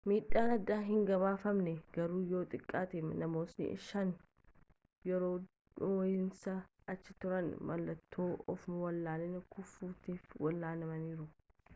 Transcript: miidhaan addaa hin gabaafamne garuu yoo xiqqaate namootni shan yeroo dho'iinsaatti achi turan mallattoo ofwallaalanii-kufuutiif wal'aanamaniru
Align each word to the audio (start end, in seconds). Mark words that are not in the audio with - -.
miidhaan 0.09 0.51
addaa 0.53 0.77
hin 0.85 1.01
gabaafamne 1.07 1.71
garuu 1.97 2.21
yoo 2.31 2.39
xiqqaate 2.53 3.01
namootni 3.23 3.67
shan 3.89 4.13
yeroo 5.09 5.35
dho'iinsaatti 5.83 6.89
achi 6.95 7.17
turan 7.25 7.53
mallattoo 7.71 8.27
ofwallaalanii-kufuutiif 8.57 10.25
wal'aanamaniru 10.47 11.29